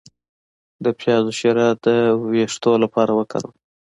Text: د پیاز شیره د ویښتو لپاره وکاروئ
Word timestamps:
د 0.83 0.85
پیاز 0.99 1.25
شیره 1.39 1.67
د 1.85 1.87
ویښتو 2.31 2.71
لپاره 2.83 3.11
وکاروئ 3.19 3.57